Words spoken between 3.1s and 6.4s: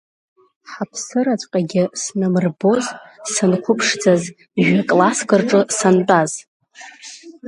санқәыԥшӡаз, жәа-класск рҿы сантәаз!